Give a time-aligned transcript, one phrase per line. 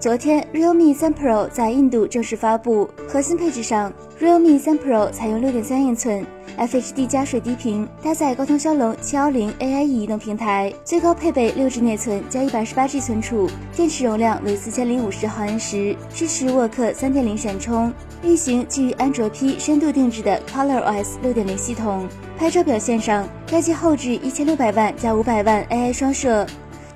[0.00, 2.88] 昨天，realme 3 Pro 在印度正式发布。
[3.08, 6.26] 核心配置上，realme 3 Pro 采用6.3英寸
[6.58, 17.90] FHD 加水滴屏，搭载高通骁龙710 AIE 移动平台，最高配备六 G 内存加 128G 存储，电池容量为4050毫安时，支持沃克3.0闪充，
[18.22, 22.06] 运行基于安卓 P 深度定制的 ColorOS 6.0系统。
[22.36, 26.46] 拍照表现上，该机后置1600万加500万 AI 双摄。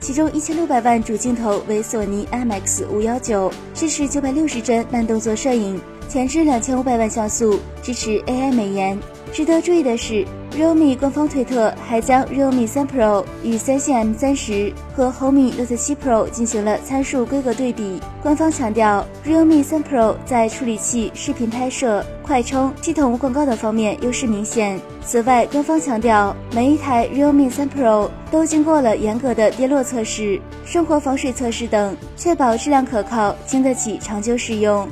[0.00, 8.98] 其中一千六百万主镜头为索尼 IMX 五幺九，支持九百六十帧慢动作摄影，前置两千五百万像素，支持 AI 美颜。
[9.32, 10.24] 值得注意的是
[10.58, 18.00] ，realme 官方推特还将 realme 3 Pro 与三星 M30 和红米 Note 7 Pro 进行了参数规格对比。
[18.20, 24.80] 官方强调，realme 3 Pro 在处理器、视频拍摄、快充、系统无广告等方面优势明显。
[25.04, 34.88] 此外，官方强调，每一台 realme 3 Pro 都经过了严格的跌落测试、生活防水测试等，确保质量可靠，经得起长久使用。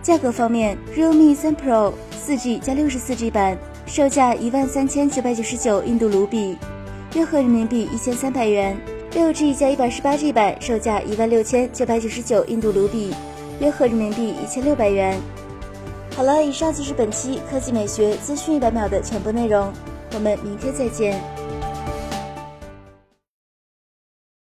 [0.00, 1.92] 价格方面，realme 3 Pro
[2.26, 3.58] 4G 加 64G 版。
[3.88, 6.58] 售价一万三千九百九十九印度卢比，
[7.14, 8.78] 约合人民币一千三百元。
[9.14, 13.14] 六 G 加一百十八 G 版售价一万六千九百九十九印度卢比，
[13.60, 15.18] 约合人民币一千六百元。
[16.14, 19.72] 好了，以上就是本期科技美学资讯一百秒的全部内容，
[20.14, 21.18] 我们明天再见。